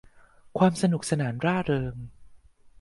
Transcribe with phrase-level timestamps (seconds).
[0.57, 1.95] ความสนุกสนานร่าเริง